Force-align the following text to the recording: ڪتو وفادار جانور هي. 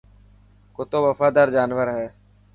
ڪتو 0.75 0.97
وفادار 1.07 1.47
جانور 1.55 1.87
هي. 1.97 2.07